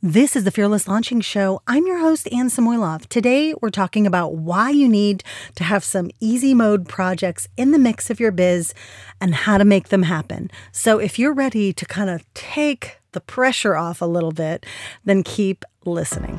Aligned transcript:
This 0.00 0.36
is 0.36 0.44
the 0.44 0.52
Fearless 0.52 0.86
Launching 0.86 1.20
Show. 1.20 1.60
I'm 1.66 1.84
your 1.84 1.98
host, 1.98 2.28
Anne 2.30 2.50
Samoilov. 2.50 3.08
Today, 3.08 3.52
we're 3.60 3.70
talking 3.70 4.06
about 4.06 4.36
why 4.36 4.70
you 4.70 4.88
need 4.88 5.24
to 5.56 5.64
have 5.64 5.82
some 5.82 6.12
easy 6.20 6.54
mode 6.54 6.88
projects 6.88 7.48
in 7.56 7.72
the 7.72 7.80
mix 7.80 8.08
of 8.08 8.20
your 8.20 8.30
biz 8.30 8.72
and 9.20 9.34
how 9.34 9.58
to 9.58 9.64
make 9.64 9.88
them 9.88 10.04
happen. 10.04 10.52
So, 10.70 11.00
if 11.00 11.18
you're 11.18 11.32
ready 11.32 11.72
to 11.72 11.84
kind 11.84 12.10
of 12.10 12.22
take 12.32 13.00
the 13.10 13.20
pressure 13.20 13.74
off 13.74 14.00
a 14.00 14.04
little 14.04 14.30
bit, 14.30 14.64
then 15.04 15.24
keep 15.24 15.64
listening. 15.84 16.38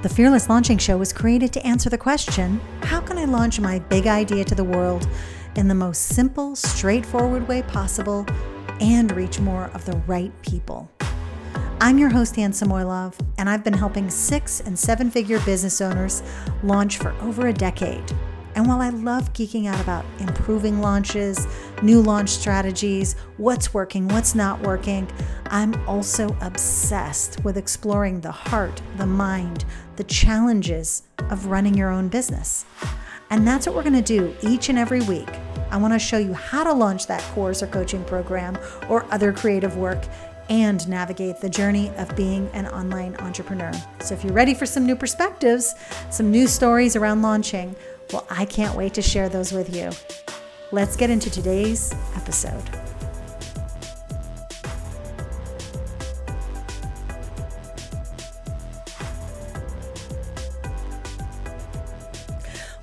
The 0.00 0.08
Fearless 0.08 0.48
Launching 0.48 0.78
Show 0.78 0.96
was 0.96 1.12
created 1.12 1.52
to 1.52 1.66
answer 1.66 1.90
the 1.90 1.98
question 1.98 2.62
How 2.80 3.02
can 3.02 3.18
I 3.18 3.26
launch 3.26 3.60
my 3.60 3.78
big 3.78 4.06
idea 4.06 4.42
to 4.44 4.54
the 4.54 4.64
world 4.64 5.06
in 5.56 5.68
the 5.68 5.74
most 5.74 5.98
simple, 5.98 6.56
straightforward 6.56 7.46
way 7.46 7.60
possible 7.60 8.24
and 8.80 9.14
reach 9.14 9.38
more 9.38 9.66
of 9.74 9.84
the 9.84 9.98
right 10.06 10.32
people? 10.40 10.90
I'm 11.84 11.98
your 11.98 12.10
host, 12.10 12.38
Anne 12.38 12.52
Samoilov, 12.52 13.14
and 13.38 13.50
I've 13.50 13.64
been 13.64 13.72
helping 13.72 14.08
six 14.08 14.60
and 14.60 14.78
seven 14.78 15.10
figure 15.10 15.40
business 15.40 15.80
owners 15.80 16.22
launch 16.62 16.98
for 16.98 17.10
over 17.14 17.48
a 17.48 17.52
decade. 17.52 18.04
And 18.54 18.68
while 18.68 18.80
I 18.80 18.90
love 18.90 19.32
geeking 19.32 19.66
out 19.66 19.80
about 19.80 20.04
improving 20.20 20.80
launches, 20.80 21.44
new 21.82 22.00
launch 22.00 22.28
strategies, 22.28 23.16
what's 23.36 23.74
working, 23.74 24.06
what's 24.06 24.36
not 24.36 24.60
working, 24.60 25.10
I'm 25.46 25.74
also 25.88 26.36
obsessed 26.40 27.42
with 27.42 27.56
exploring 27.56 28.20
the 28.20 28.30
heart, 28.30 28.80
the 28.96 29.06
mind, 29.06 29.64
the 29.96 30.04
challenges 30.04 31.02
of 31.30 31.46
running 31.46 31.74
your 31.74 31.90
own 31.90 32.06
business. 32.06 32.64
And 33.30 33.44
that's 33.44 33.66
what 33.66 33.74
we're 33.74 33.82
to 33.82 34.02
do 34.02 34.36
each 34.42 34.68
and 34.68 34.78
every 34.78 35.00
week. 35.00 35.28
I 35.72 35.78
want 35.78 35.94
to 35.94 35.98
show 35.98 36.18
you 36.18 36.34
how 36.34 36.62
to 36.62 36.72
launch 36.72 37.06
that 37.08 37.22
course 37.34 37.62
or 37.62 37.66
coaching 37.66 38.04
program 38.04 38.56
or 38.88 39.04
other 39.10 39.32
creative 39.32 39.76
work 39.78 40.04
and 40.48 40.86
navigate 40.88 41.40
the 41.40 41.48
journey 41.48 41.90
of 41.96 42.14
being 42.16 42.48
an 42.52 42.66
online 42.68 43.16
entrepreneur. 43.16 43.72
So, 44.00 44.14
if 44.14 44.24
you're 44.24 44.32
ready 44.32 44.54
for 44.54 44.66
some 44.66 44.86
new 44.86 44.96
perspectives, 44.96 45.74
some 46.10 46.30
new 46.30 46.46
stories 46.46 46.96
around 46.96 47.22
launching, 47.22 47.76
well, 48.12 48.26
I 48.30 48.44
can't 48.44 48.76
wait 48.76 48.94
to 48.94 49.02
share 49.02 49.28
those 49.28 49.52
with 49.52 49.74
you. 49.74 49.90
Let's 50.70 50.96
get 50.96 51.10
into 51.10 51.30
today's 51.30 51.92
episode. 52.16 52.62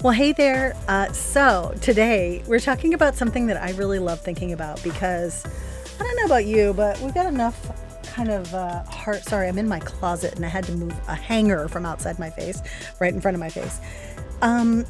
Well, 0.02 0.14
hey 0.14 0.32
there. 0.32 0.78
Uh, 0.88 1.12
so, 1.12 1.76
today 1.82 2.42
we're 2.48 2.62
talking 2.62 2.94
about 2.94 3.16
something 3.16 3.48
that 3.48 3.58
I 3.58 3.72
really 3.72 4.00
love 4.00 4.22
thinking 4.22 4.54
about 4.54 4.82
because 4.82 5.46
I 6.00 6.04
don't 6.04 6.16
know 6.16 6.26
about 6.26 6.46
you, 6.46 6.74
but 6.74 7.00
we've 7.02 7.14
got 7.14 7.26
enough 7.26 7.58
kind 8.04 8.30
of 8.30 8.54
uh, 8.54 8.84
heart. 8.84 9.24
Sorry, 9.24 9.48
I'm 9.48 9.58
in 9.58 9.68
my 9.68 9.80
closet 9.80 10.36
and 10.36 10.46
I 10.46 10.50
had 10.50 10.64
to 10.66 10.72
move 10.72 10.94
a 11.08 11.16
hanger 11.16 11.68
from 11.68 11.86
outside 11.86 12.20
my 12.20 12.30
face, 12.30 12.62
right 13.00 13.14
in 13.14 13.22
front 13.22 13.36
of 13.36 13.40
my 13.40 13.50
face. 13.50 13.80
Um, 14.42 14.86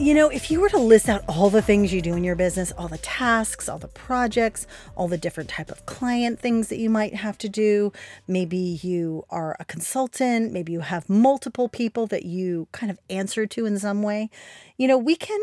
you 0.00 0.14
know, 0.14 0.28
if 0.28 0.48
you 0.48 0.60
were 0.60 0.68
to 0.68 0.78
list 0.78 1.08
out 1.08 1.24
all 1.28 1.50
the 1.50 1.60
things 1.60 1.92
you 1.92 2.00
do 2.00 2.14
in 2.14 2.22
your 2.22 2.36
business, 2.36 2.70
all 2.78 2.86
the 2.86 2.98
tasks, 2.98 3.68
all 3.68 3.78
the 3.78 3.88
projects, 3.88 4.64
all 4.94 5.08
the 5.08 5.18
different 5.18 5.50
type 5.50 5.72
of 5.72 5.86
client 5.86 6.38
things 6.38 6.68
that 6.68 6.78
you 6.78 6.88
might 6.88 7.16
have 7.16 7.36
to 7.38 7.48
do, 7.48 7.92
maybe 8.28 8.78
you 8.80 9.24
are 9.28 9.56
a 9.58 9.64
consultant, 9.64 10.52
maybe 10.52 10.72
you 10.72 10.80
have 10.80 11.08
multiple 11.08 11.68
people 11.68 12.06
that 12.06 12.24
you 12.24 12.68
kind 12.70 12.92
of 12.92 12.98
answer 13.10 13.44
to 13.44 13.66
in 13.66 13.76
some 13.76 14.02
way. 14.02 14.30
You 14.76 14.86
know, 14.86 14.98
we 14.98 15.16
can 15.16 15.40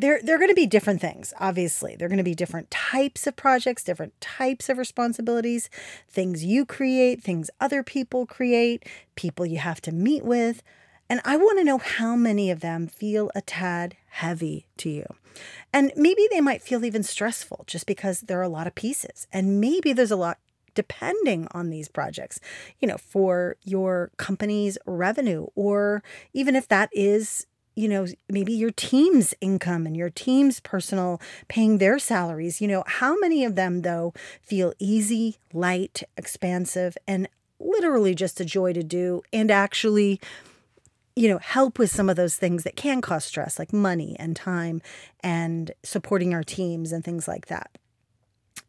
they're 0.00 0.20
they're 0.22 0.38
going 0.38 0.50
to 0.50 0.54
be 0.54 0.66
different 0.66 1.00
things 1.00 1.32
obviously. 1.40 1.96
They're 1.96 2.08
going 2.08 2.18
to 2.18 2.24
be 2.24 2.34
different 2.34 2.70
types 2.70 3.26
of 3.26 3.36
projects 3.36 3.84
different 3.84 4.18
types 4.20 4.68
of 4.68 4.78
responsibilities 4.78 5.68
things 6.08 6.44
you 6.44 6.64
create 6.64 7.22
things 7.22 7.50
other 7.60 7.82
people 7.82 8.26
create 8.26 8.84
people 9.16 9.44
you 9.46 9.58
have 9.58 9.80
to 9.82 9.92
meet 9.92 10.24
with. 10.24 10.62
And 11.10 11.20
i 11.24 11.36
want 11.36 11.58
to 11.58 11.64
know 11.64 11.78
how 11.78 12.16
many 12.16 12.50
of 12.50 12.60
them 12.60 12.86
feel 12.86 13.30
a 13.34 13.40
tad 13.40 13.96
heavy 14.08 14.68
to 14.78 14.90
you. 14.90 15.06
And 15.72 15.92
maybe 15.96 16.26
they 16.30 16.40
might 16.40 16.62
feel 16.62 16.84
even 16.84 17.02
stressful 17.02 17.64
just 17.66 17.86
because 17.86 18.22
there 18.22 18.38
are 18.38 18.42
a 18.42 18.48
lot 18.48 18.66
of 18.66 18.74
pieces. 18.74 19.26
And 19.32 19.60
maybe 19.60 19.92
there's 19.92 20.10
a 20.10 20.16
lot 20.16 20.38
depending 20.74 21.48
on 21.50 21.70
these 21.70 21.88
projects, 21.88 22.38
you 22.78 22.86
know, 22.86 22.98
for 22.98 23.56
your 23.64 24.12
company's 24.16 24.78
revenue, 24.86 25.46
or 25.56 26.04
even 26.32 26.54
if 26.54 26.68
that 26.68 26.88
is 26.92 27.46
you 27.78 27.86
know, 27.86 28.06
maybe 28.28 28.52
your 28.52 28.72
team's 28.72 29.34
income 29.40 29.86
and 29.86 29.96
your 29.96 30.10
team's 30.10 30.58
personal 30.58 31.20
paying 31.46 31.78
their 31.78 31.96
salaries. 32.00 32.60
You 32.60 32.66
know, 32.66 32.82
how 32.84 33.16
many 33.20 33.44
of 33.44 33.54
them, 33.54 33.82
though, 33.82 34.12
feel 34.42 34.74
easy, 34.80 35.36
light, 35.52 36.02
expansive, 36.16 36.98
and 37.06 37.28
literally 37.60 38.16
just 38.16 38.40
a 38.40 38.44
joy 38.44 38.72
to 38.72 38.82
do 38.82 39.20
and 39.32 39.50
actually 39.50 40.20
you 41.16 41.28
know 41.28 41.38
help 41.38 41.76
with 41.76 41.90
some 41.90 42.08
of 42.08 42.14
those 42.14 42.36
things 42.36 42.62
that 42.62 42.76
can 42.76 43.00
cause 43.00 43.24
stress 43.24 43.58
like 43.58 43.72
money 43.72 44.14
and 44.20 44.36
time 44.36 44.80
and 45.24 45.72
supporting 45.82 46.32
our 46.32 46.44
teams 46.44 46.92
and 46.92 47.04
things 47.04 47.26
like 47.26 47.46
that 47.46 47.68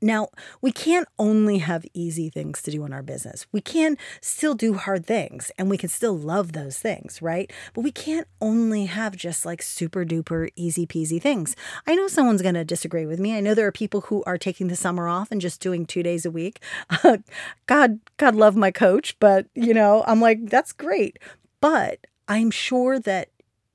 now, 0.02 0.30
we 0.62 0.72
can't 0.72 1.08
only 1.18 1.58
have 1.58 1.86
easy 1.94 2.30
things 2.30 2.62
to 2.62 2.72
do 2.72 2.86
in 2.86 2.94
our 2.94 3.04
business. 3.04 3.46
We 3.52 3.60
can 3.60 3.98
still 4.22 4.54
do 4.54 4.76
hard 4.76 5.06
things 5.06 5.52
and 5.58 5.70
we 5.70 5.78
can 5.78 5.90
still 5.90 6.18
love 6.18 6.54
those 6.54 6.78
things, 6.78 7.22
right? 7.22 7.52
But 7.74 7.82
we 7.82 7.92
can't 7.92 8.28
only 8.40 8.86
have 8.86 9.18
just 9.18 9.46
like 9.46 9.62
super 9.62 10.06
duper 10.06 10.50
easy 10.56 10.88
peasy 10.88 11.22
things. 11.22 11.56
I 11.86 11.96
know 11.96 12.08
someone's 12.08 12.42
going 12.42 12.56
to 12.56 12.64
disagree 12.64 13.06
with 13.06 13.20
me. 13.20 13.36
I 13.36 13.42
know 13.42 13.54
there 13.54 13.68
are 13.68 13.74
people 13.74 14.02
who 14.02 14.24
are 14.26 14.38
taking 14.38 14.68
the 14.70 14.76
summer 14.78 15.10
off 15.10 15.32
and 15.32 15.42
just 15.42 15.60
doing 15.60 15.86
2 15.86 16.02
days 16.02 16.26
a 16.26 16.32
week. 16.32 16.62
God 17.68 18.00
God 18.18 18.36
love 18.36 18.56
my 18.56 18.72
coach, 18.72 19.18
but 19.20 19.48
you 19.54 19.74
know, 19.74 20.04
I'm 20.08 20.22
like 20.22 20.50
that's 20.50 20.72
great. 20.72 21.20
But 21.60 22.08
I'm 22.28 22.52
sure 22.52 23.00
that 23.00 23.30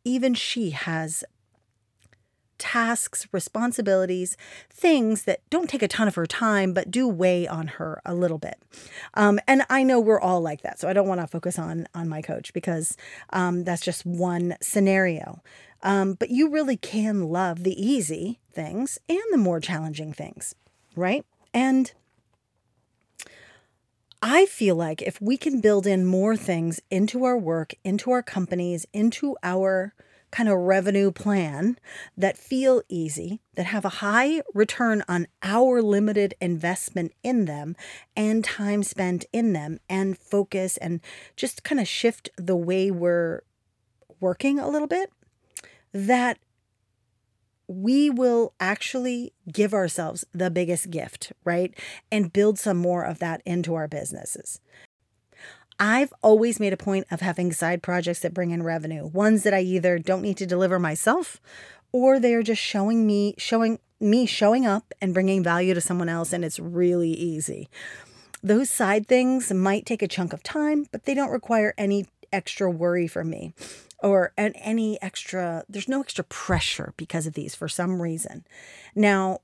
even 0.05 0.33
she 0.35 0.71
has 0.71 1.25
tasks, 2.65 3.29
responsibilities, 3.31 4.39
things 4.71 5.25
that 5.25 5.41
don't 5.51 5.69
take 5.69 5.83
a 5.83 5.87
ton 5.87 6.09
of 6.09 6.15
her 6.15 6.25
time, 6.25 6.73
but 6.73 6.91
do 6.91 7.07
weigh 7.07 7.47
on 7.47 7.67
her 7.67 8.01
a 8.07 8.15
little 8.15 8.39
bit. 8.39 8.59
Um, 9.13 9.39
and 9.47 9.67
I 9.69 9.83
know 9.83 10.01
we're 10.01 10.19
all 10.19 10.41
like 10.41 10.63
that. 10.63 10.81
So 10.81 10.89
I 10.89 10.95
don't 10.95 11.07
want 11.07 11.21
to 11.21 11.27
focus 11.27 11.59
on, 11.59 11.87
on 11.95 12.09
my 12.09 12.23
coach 12.23 12.55
because 12.55 12.97
um, 13.35 13.65
that's 13.65 13.83
just 13.83 14.07
one 14.07 14.57
scenario. 14.63 15.43
Um, 15.83 16.15
but 16.15 16.31
you 16.31 16.49
really 16.49 16.79
can 16.79 17.29
love 17.29 17.65
the 17.65 17.79
easy 17.79 18.41
things 18.51 18.99
and 19.11 19.21
the 19.31 19.37
more 19.37 19.61
challenging 19.61 20.15
things, 20.15 20.55
right? 20.97 21.27
And 21.53 21.93
I 24.23 24.47
feel 24.47 24.75
like 24.75 25.03
if 25.03 25.21
we 25.21 25.37
can 25.37 25.61
build 25.61 25.87
in 25.87 26.07
more 26.07 26.35
things 26.35 26.81
into 26.91 27.25
our 27.25 27.37
work, 27.37 27.75
into 27.85 28.11
our 28.11 28.23
companies, 28.23 28.87
into 28.95 29.37
our 29.43 29.93
kind 30.35 30.49
of 30.49 30.59
revenue 30.59 31.13
plan 31.13 31.79
that 32.17 32.37
feel 32.37 32.83
easy, 32.89 33.41
that 33.55 33.67
have 33.67 33.85
a 33.85 34.01
high 34.01 34.43
return 34.53 35.05
on 35.07 35.29
our 35.45 35.81
limited 35.81 36.35
investment 36.41 37.13
in 37.23 37.45
them 37.45 37.77
and 38.17 38.43
time 38.43 38.83
spent 38.83 39.25
in 39.33 39.53
them 39.53 39.79
and 39.89 40.19
focus 40.19 40.77
and 40.79 41.01
just 41.37 41.63
kind 41.63 41.81
of 41.81 41.87
shift 41.87 42.31
the 42.37 42.57
way 42.57 42.91
we're 42.91 43.43
working 44.19 44.59
a 44.59 44.69
little 44.69 44.89
bit, 44.89 45.13
that 45.93 46.37
we 47.69 48.11
will 48.11 48.55
actually 48.59 49.33
give 49.53 49.73
ourselves 49.73 50.25
the 50.33 50.51
biggest 50.51 50.91
gift, 50.91 51.31
right? 51.45 51.73
And 52.11 52.33
build 52.33 52.59
some 52.59 52.77
more 52.77 53.05
of 53.05 53.21
that 53.21 53.41
into 53.47 53.77
our 53.77 53.87
businesses. 53.87 54.61
I've 55.79 56.13
always 56.23 56.61
made 56.61 56.73
a 56.73 56.79
point 56.79 57.07
of 57.11 57.21
having 57.21 57.53
side 57.53 57.83
projects 57.83 58.21
that 58.21 58.35
bring 58.35 58.51
in 58.51 58.63
revenue, 58.63 59.07
ones 59.07 59.43
that 59.43 59.55
I 59.55 59.61
either 59.61 59.99
don't 59.99 60.23
need 60.23 60.37
to 60.39 60.47
deliver 60.47 60.79
myself 60.79 61.41
or 61.93 62.19
they're 62.19 62.43
just 62.43 62.61
showing 62.61 63.07
me 63.07 63.35
showing 63.39 63.79
me 64.01 64.27
showing 64.27 64.67
up 64.67 64.93
and 65.01 65.15
bringing 65.15 65.43
value 65.43 65.75
to 65.75 65.81
someone 65.81 66.09
else 66.09 66.33
and 66.33 66.45
it's 66.45 66.59
really 66.59 67.11
easy. 67.11 67.69
Those 68.43 68.69
side 68.69 69.07
things 69.07 69.53
might 69.53 69.87
take 69.87 70.03
a 70.03 70.09
chunk 70.09 70.33
of 70.33 70.43
time, 70.43 70.87
but 70.93 71.05
they 71.05 71.15
don't 71.15 71.31
require 71.31 71.73
any 71.79 72.07
extra 72.33 72.71
worry 72.71 73.07
from 73.07 73.31
me 73.31 73.55
or 74.03 74.33
any 74.37 75.01
extra 75.01 75.65
there's 75.69 75.89
no 75.89 76.01
extra 76.01 76.25
pressure 76.25 76.93
because 76.97 77.27
of 77.27 77.35
these 77.35 77.55
for 77.55 77.69
some 77.69 78.03
reason. 78.03 78.45
Now, 78.95 79.39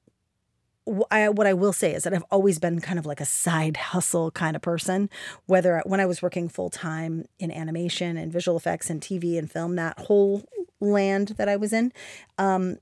I, 1.11 1.29
what 1.29 1.47
I 1.47 1.53
will 1.53 1.73
say 1.73 1.95
is 1.95 2.05
that 2.05 2.15
I've 2.15 2.25
always 2.31 2.59
been 2.59 2.81
kind 2.81 2.99
of 2.99 3.07
like 3.07 3.21
a 3.21 3.27
side 3.27 3.77
hustle 3.77 4.31
kind 4.31 4.57
of 4.57 4.63
person. 4.63 5.11
Whether 5.47 5.83
when 5.87 6.01
I 6.01 6.07
was 6.07 6.23
working 6.23 6.49
full 6.49 6.71
time 6.71 7.25
in 7.39 7.51
animation 7.51 8.17
and 8.17 8.33
visual 8.33 8.57
effects 8.57 8.91
and 8.91 9.01
TV 9.01 9.39
and 9.39 9.51
film, 9.51 9.77
that 9.77 9.99
whole 9.99 10.45
land 10.81 11.29
that 11.37 11.49
I 11.49 11.57
was 11.57 11.73
in, 11.73 11.93
um, 12.39 12.79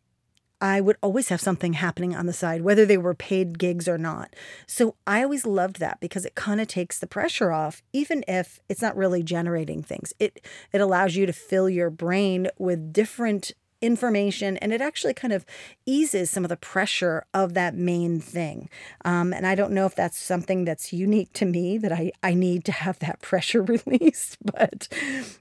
I 0.61 0.81
would 0.81 0.97
always 1.03 1.29
have 1.29 1.41
something 1.41 1.75
happening 1.75 2.17
on 2.17 2.27
the 2.27 2.33
side, 2.33 2.63
whether 2.63 2.85
they 2.85 2.99
were 2.99 3.15
paid 3.15 3.59
gigs 3.59 3.87
or 3.87 3.97
not. 3.97 4.35
So 4.67 4.97
I 5.07 5.23
always 5.23 5.47
loved 5.47 5.79
that 5.79 6.01
because 6.01 6.27
it 6.27 6.35
kind 6.35 6.61
of 6.61 6.67
takes 6.67 6.99
the 6.99 7.07
pressure 7.07 7.53
off, 7.53 7.83
even 7.93 8.25
if 8.27 8.59
it's 8.69 8.83
not 8.83 8.97
really 8.97 9.23
generating 9.23 9.83
things. 9.83 10.13
It 10.19 10.45
it 10.73 10.81
allows 10.81 11.15
you 11.15 11.27
to 11.27 11.33
fill 11.33 11.69
your 11.69 11.91
brain 11.91 12.49
with 12.59 12.93
different 12.93 13.53
information 13.81 14.57
and 14.59 14.73
it 14.73 14.81
actually 14.81 15.15
kind 15.15 15.33
of 15.33 15.45
eases 15.87 16.31
some 16.31 16.45
of 16.45 16.49
the 16.49 16.57
pressure 16.57 17.25
of 17.33 17.55
that 17.55 17.75
main 17.75 18.21
thing. 18.21 18.69
Um, 19.05 19.33
and 19.33 19.47
I 19.47 19.55
don't 19.55 19.73
know 19.73 19.87
if 19.87 19.95
that's 19.95 20.19
something 20.19 20.65
that's 20.65 20.93
unique 20.93 21.33
to 21.35 21.45
me 21.45 21.79
that 21.79 21.93
I, 21.93 22.13
I 22.23 22.35
need 22.35 22.65
to 22.67 22.73
have 22.73 22.99
that 23.01 23.21
pressure 23.23 23.63
released, 23.63 24.39
but 24.45 24.89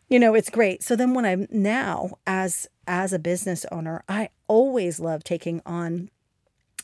you 0.10 0.20
know, 0.20 0.36
it's 0.36 0.50
great. 0.50 0.84
So 0.84 0.96
then 0.96 1.14
when 1.14 1.26
I'm 1.26 1.48
now 1.52 2.18
as 2.26 2.68
as 2.90 3.12
a 3.12 3.20
business 3.20 3.66
owner, 3.72 4.04
I 4.08 4.30
always 4.48 5.00
love 5.00 5.24
taking 5.24 5.62
on 5.66 6.10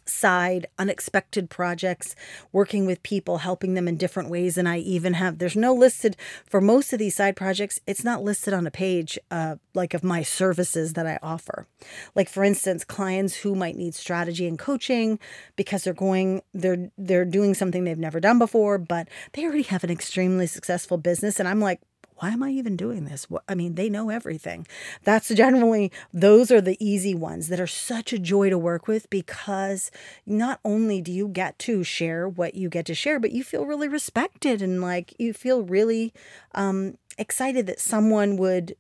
side 0.05 0.67
unexpected 0.77 1.49
projects, 1.49 2.15
working 2.51 2.85
with 2.85 3.03
people, 3.03 3.39
helping 3.39 3.73
them 3.73 3.87
in 3.87 3.97
different 3.97 4.29
ways. 4.29 4.57
And 4.57 4.67
I 4.67 4.77
even 4.79 5.13
have, 5.13 5.37
there's 5.37 5.55
no 5.55 5.73
listed 5.73 6.15
for 6.45 6.61
most 6.61 6.93
of 6.93 6.99
these 6.99 7.15
side 7.15 7.35
projects, 7.35 7.79
it's 7.87 8.03
not 8.03 8.23
listed 8.23 8.53
on 8.53 8.67
a 8.67 8.71
page 8.71 9.17
uh, 9.31 9.55
like 9.73 9.93
of 9.93 10.03
my 10.03 10.23
services 10.23 10.93
that 10.93 11.07
I 11.07 11.19
offer. 11.21 11.67
Like 12.15 12.29
for 12.29 12.43
instance, 12.43 12.83
clients 12.83 13.35
who 13.37 13.55
might 13.55 13.75
need 13.75 13.95
strategy 13.95 14.47
and 14.47 14.59
coaching 14.59 15.19
because 15.55 15.83
they're 15.83 15.93
going, 15.93 16.41
they're, 16.53 16.91
they're 16.97 17.25
doing 17.25 17.53
something 17.53 17.83
they've 17.83 17.97
never 17.97 18.19
done 18.19 18.39
before, 18.39 18.77
but 18.77 19.07
they 19.33 19.43
already 19.43 19.63
have 19.63 19.83
an 19.83 19.91
extremely 19.91 20.47
successful 20.47 20.97
business. 20.97 21.39
And 21.39 21.47
I'm 21.47 21.59
like, 21.59 21.81
why 22.23 22.29
am 22.29 22.41
I 22.41 22.51
even 22.51 22.77
doing 22.77 23.03
this? 23.03 23.27
I 23.49 23.53
mean, 23.53 23.75
they 23.75 23.89
know 23.89 24.09
everything. 24.09 24.65
That's 25.03 25.27
generally, 25.27 25.91
those 26.13 26.51
are 26.51 26.61
the 26.61 26.77
easy 26.79 27.13
ones 27.13 27.49
that 27.49 27.59
are 27.59 27.67
such 27.67 28.13
a 28.13 28.17
joy 28.17 28.49
to 28.49 28.57
work 28.57 28.87
with 28.87 29.09
because 29.09 29.91
not 30.25 30.61
only 30.63 31.01
do 31.01 31.11
you 31.11 31.27
get 31.27 31.59
to 31.59 31.83
share 31.83 32.29
what 32.29 32.55
you 32.55 32.69
get 32.69 32.85
to 32.85 32.95
share, 32.95 33.19
but 33.19 33.33
you 33.33 33.43
feel 33.43 33.65
really 33.65 33.89
respected 33.89 34.61
and 34.61 34.81
like 34.81 35.13
you 35.19 35.33
feel 35.33 35.63
really 35.63 36.13
um, 36.55 36.97
excited 37.17 37.67
that 37.67 37.81
someone 37.81 38.37
would 38.37 38.77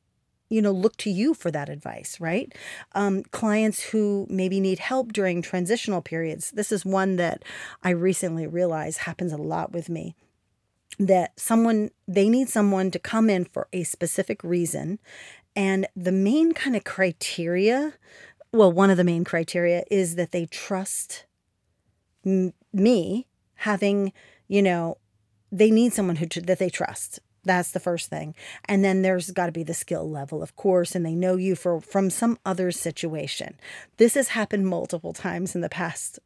you 0.47 0.61
know 0.61 0.71
look 0.71 0.95
to 0.97 1.09
you 1.09 1.33
for 1.33 1.49
that 1.49 1.67
advice 1.67 2.19
right 2.19 2.53
um, 2.93 3.23
clients 3.31 3.81
who 3.81 4.27
maybe 4.29 4.59
need 4.59 4.77
help 4.77 5.11
during 5.11 5.41
transitional 5.41 6.01
periods 6.01 6.51
this 6.51 6.71
is 6.71 6.85
one 6.85 7.15
that 7.15 7.43
i 7.81 7.89
recently 7.89 8.45
realized 8.45 8.99
happens 8.99 9.33
a 9.33 9.37
lot 9.37 9.71
with 9.71 9.89
me 9.89 10.15
that 10.99 11.39
someone 11.39 11.89
they 12.07 12.29
need 12.29 12.49
someone 12.49 12.91
to 12.91 12.99
come 12.99 13.29
in 13.29 13.45
for 13.45 13.67
a 13.73 13.83
specific 13.83 14.43
reason. 14.43 14.99
And 15.55 15.87
the 15.95 16.11
main 16.11 16.53
kind 16.53 16.75
of 16.75 16.83
criteria 16.83 17.93
well 18.51 18.71
one 18.71 18.89
of 18.89 18.97
the 18.97 19.03
main 19.03 19.23
criteria 19.23 19.83
is 19.89 20.15
that 20.15 20.31
they 20.31 20.45
trust 20.45 21.25
me 22.23 23.27
having 23.55 24.13
you 24.47 24.61
know 24.61 24.97
they 25.51 25.69
need 25.69 25.93
someone 25.93 26.17
who 26.17 26.25
that 26.25 26.59
they 26.59 26.69
trust. 26.69 27.19
That's 27.45 27.71
the 27.71 27.81
first 27.81 28.09
thing. 28.09 28.35
And 28.65 28.85
then 28.85 29.01
there's 29.01 29.29
got 29.31 29.47
to 29.47 29.51
be 29.51 29.63
the 29.63 29.73
skill 29.73 30.09
level 30.09 30.41
of 30.41 30.55
course 30.55 30.95
and 30.95 31.05
they 31.05 31.15
know 31.15 31.35
you 31.35 31.55
for 31.55 31.81
from 31.81 32.09
some 32.09 32.39
other 32.45 32.71
situation. 32.71 33.55
This 33.97 34.13
has 34.15 34.29
happened 34.29 34.67
multiple 34.67 35.13
times 35.13 35.53
in 35.55 35.61
the 35.61 35.69
past 35.69 36.19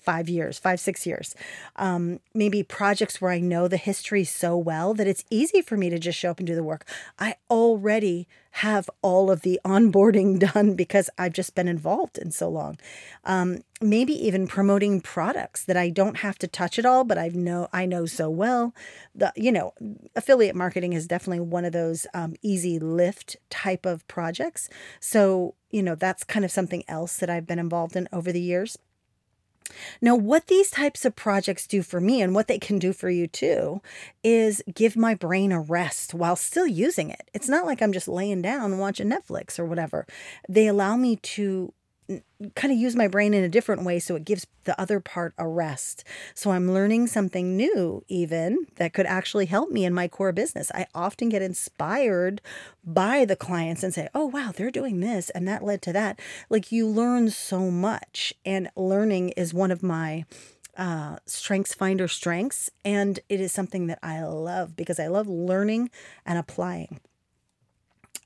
five 0.00 0.28
years, 0.28 0.58
five, 0.58 0.80
six 0.80 1.06
years. 1.06 1.34
Um, 1.76 2.20
maybe 2.34 2.62
projects 2.62 3.20
where 3.20 3.30
I 3.30 3.40
know 3.40 3.68
the 3.68 3.76
history 3.76 4.24
so 4.24 4.56
well 4.56 4.94
that 4.94 5.06
it's 5.06 5.24
easy 5.30 5.62
for 5.62 5.76
me 5.76 5.90
to 5.90 5.98
just 5.98 6.18
show 6.18 6.30
up 6.30 6.38
and 6.38 6.46
do 6.46 6.54
the 6.54 6.62
work. 6.62 6.86
I 7.18 7.36
already 7.50 8.26
have 8.52 8.90
all 9.02 9.30
of 9.30 9.42
the 9.42 9.60
onboarding 9.64 10.38
done 10.38 10.74
because 10.74 11.10
I've 11.18 11.32
just 11.32 11.54
been 11.54 11.68
involved 11.68 12.18
in 12.18 12.30
so 12.30 12.48
long. 12.48 12.78
Um, 13.24 13.62
maybe 13.80 14.12
even 14.12 14.46
promoting 14.46 15.00
products 15.00 15.64
that 15.64 15.76
I 15.76 15.90
don't 15.90 16.18
have 16.18 16.38
to 16.38 16.48
touch 16.48 16.78
at 16.78 16.86
all, 16.86 17.04
but 17.04 17.18
I 17.18 17.28
know 17.28 17.68
I 17.72 17.86
know 17.86 18.06
so 18.06 18.28
well. 18.28 18.74
The 19.14 19.32
you 19.36 19.52
know 19.52 19.72
affiliate 20.16 20.56
marketing 20.56 20.92
is 20.92 21.06
definitely 21.06 21.40
one 21.40 21.64
of 21.64 21.72
those 21.72 22.06
um, 22.14 22.34
easy 22.42 22.78
lift 22.78 23.36
type 23.48 23.86
of 23.86 24.06
projects. 24.08 24.68
So 25.00 25.54
you 25.70 25.82
know 25.82 25.94
that's 25.94 26.24
kind 26.24 26.44
of 26.44 26.50
something 26.50 26.84
else 26.88 27.16
that 27.18 27.30
I've 27.30 27.46
been 27.46 27.58
involved 27.58 27.96
in 27.96 28.08
over 28.12 28.32
the 28.32 28.40
years. 28.40 28.76
Now, 30.00 30.14
what 30.16 30.46
these 30.46 30.70
types 30.70 31.04
of 31.04 31.16
projects 31.16 31.66
do 31.66 31.82
for 31.82 32.00
me 32.00 32.20
and 32.22 32.34
what 32.34 32.48
they 32.48 32.58
can 32.58 32.78
do 32.78 32.92
for 32.92 33.08
you 33.10 33.26
too 33.26 33.80
is 34.24 34.62
give 34.74 34.96
my 34.96 35.14
brain 35.14 35.52
a 35.52 35.60
rest 35.60 36.14
while 36.14 36.36
still 36.36 36.66
using 36.66 37.10
it. 37.10 37.30
It's 37.34 37.48
not 37.48 37.66
like 37.66 37.80
I'm 37.80 37.92
just 37.92 38.08
laying 38.08 38.42
down 38.42 38.78
watching 38.78 39.10
Netflix 39.10 39.58
or 39.58 39.64
whatever. 39.64 40.06
They 40.48 40.66
allow 40.66 40.96
me 40.96 41.16
to 41.16 41.72
kind 42.54 42.72
of 42.72 42.78
use 42.78 42.96
my 42.96 43.06
brain 43.06 43.34
in 43.34 43.44
a 43.44 43.48
different 43.48 43.84
way 43.84 43.98
so 43.98 44.16
it 44.16 44.24
gives 44.24 44.46
the 44.64 44.80
other 44.80 45.00
part 45.00 45.34
a 45.38 45.46
rest. 45.46 46.04
So 46.34 46.50
I'm 46.50 46.72
learning 46.72 47.06
something 47.06 47.56
new, 47.56 48.04
even 48.08 48.66
that 48.76 48.92
could 48.92 49.06
actually 49.06 49.46
help 49.46 49.70
me 49.70 49.84
in 49.84 49.94
my 49.94 50.08
core 50.08 50.32
business. 50.32 50.70
I 50.74 50.86
often 50.94 51.28
get 51.28 51.42
inspired 51.42 52.40
by 52.84 53.24
the 53.24 53.36
clients 53.36 53.82
and 53.82 53.92
say, 53.92 54.08
oh, 54.14 54.26
wow, 54.26 54.52
they're 54.54 54.70
doing 54.70 55.00
this 55.00 55.30
and 55.30 55.46
that 55.48 55.64
led 55.64 55.82
to 55.82 55.92
that. 55.92 56.18
Like 56.48 56.72
you 56.72 56.86
learn 56.86 57.30
so 57.30 57.70
much, 57.70 58.34
and 58.44 58.70
learning 58.76 59.30
is 59.30 59.54
one 59.54 59.70
of 59.70 59.82
my 59.82 60.24
uh, 60.76 61.16
StrengthsFinder 61.26 62.08
strengths. 62.08 62.70
And 62.84 63.20
it 63.28 63.40
is 63.40 63.52
something 63.52 63.86
that 63.88 63.98
I 64.02 64.22
love 64.22 64.76
because 64.76 64.98
I 64.98 65.08
love 65.08 65.28
learning 65.28 65.90
and 66.24 66.38
applying. 66.38 67.00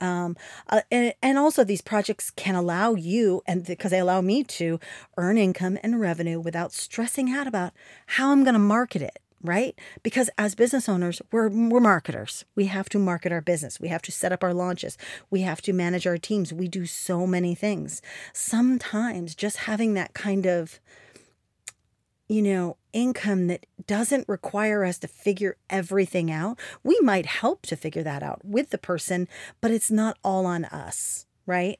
Um, 0.01 0.37
uh, 0.69 0.81
and, 0.91 1.15
and 1.23 1.39
also 1.39 1.65
these 1.65 1.81
projects 1.81 2.31
can 2.31 2.55
allow 2.55 2.95
you 2.95 3.43
and 3.47 3.65
because 3.65 3.91
they 3.91 4.01
allow 4.01 4.21
me 4.21 4.43
to 4.45 4.81
earn 5.17 5.39
income 5.39 5.79
and 5.83 6.01
revenue 6.01 6.41
without 6.41 6.73
stressing 6.73 7.31
out 7.31 7.47
about 7.47 7.73
how 8.07 8.33
I'm 8.33 8.43
going 8.43 8.55
to 8.55 8.59
market 8.59 9.03
it 9.03 9.19
right? 9.45 9.79
Because 10.03 10.31
as 10.39 10.55
business 10.55 10.89
owners 10.89 11.21
we're 11.31 11.49
we're 11.49 11.79
marketers. 11.79 12.47
We 12.57 12.67
have 12.67 12.89
to 12.89 12.99
market 12.99 13.31
our 13.31 13.43
business. 13.43 13.79
We 13.79 13.89
have 13.89 14.03
to 14.03 14.13
set 14.13 14.33
up 14.33 14.43
our 14.43 14.55
launches. 14.55 14.97
We 15.31 15.43
have 15.43 15.61
to 15.63 15.73
manage 15.73 16.07
our 16.07 16.17
teams. 16.17 16.53
We 16.53 16.67
do 16.67 16.87
so 16.87 17.27
many 17.27 17.55
things. 17.55 18.01
Sometimes 18.33 19.35
just 19.35 19.59
having 19.59 19.93
that 19.95 20.15
kind 20.15 20.47
of 20.47 20.81
you 22.29 22.43
know, 22.43 22.77
income 22.93 23.49
that 23.49 23.67
doesn't 23.87 24.29
require 24.29 24.85
us 24.85 24.99
to 24.99 25.09
figure 25.09 25.57
everything 25.69 26.31
out. 26.31 26.59
We 26.83 26.99
might 27.01 27.27
help 27.27 27.63
to 27.67 27.77
figure 27.77 28.03
that 28.03 28.23
out 28.23 28.45
with 28.45 28.71
the 28.71 28.79
person, 28.79 29.29
but 29.61 29.71
it's 29.71 29.91
not 29.91 30.19
all 30.25 30.47
on 30.47 30.65
us, 30.67 31.27
right? 31.47 31.79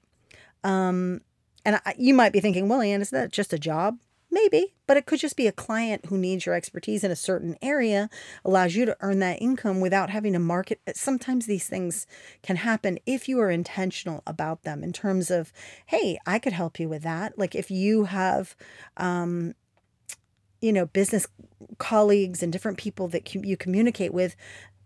Um, 0.63 1.23
and 1.65 1.81
I, 1.87 1.95
you 1.99 2.13
might 2.15 2.33
be 2.33 2.41
thinking, 2.41 2.69
well, 2.69 2.83
Anne, 2.83 3.01
is 3.01 3.11
that 3.11 3.33
just 3.33 3.53
a 3.53 3.59
job? 3.59 3.99
Maybe, 4.31 4.75
but 4.89 4.97
it 4.97 5.07
could 5.07 5.21
just 5.21 5.37
be 5.37 5.47
a 5.47 5.53
client 5.53 6.07
who 6.07 6.19
needs 6.19 6.45
your 6.45 6.57
expertise 6.57 7.05
in 7.05 7.13
a 7.13 7.17
certain 7.17 7.57
area, 7.63 8.11
allows 8.45 8.75
you 8.75 8.85
to 8.85 8.97
earn 9.01 9.21
that 9.21 9.41
income 9.41 9.81
without 9.81 10.11
having 10.11 10.33
to 10.33 10.41
market. 10.41 10.81
Sometimes 10.95 11.47
these 11.47 11.69
things 11.69 12.07
can 12.43 12.57
happen 12.57 12.99
if 13.07 13.29
you 13.29 13.39
are 13.39 13.51
intentional 13.51 14.25
about 14.27 14.65
them 14.65 14.83
in 14.83 14.93
terms 14.93 15.31
of, 15.31 15.53
hey, 15.87 16.19
I 16.27 16.41
could 16.41 16.53
help 16.53 16.81
you 16.81 16.89
with 16.89 17.03
that. 17.03 17.39
Like 17.39 17.55
if 17.55 17.71
you 17.71 18.05
have, 18.07 18.57
um, 18.97 19.55
you 20.65 20.73
know, 20.73 20.87
business 20.87 21.27
colleagues 21.77 22.43
and 22.43 22.51
different 22.51 22.79
people 22.79 23.07
that 23.09 23.35
you 23.35 23.57
communicate 23.57 24.15
with, 24.15 24.35